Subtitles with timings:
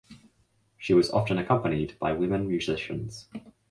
[0.79, 3.29] She was often accompanied by women musicians.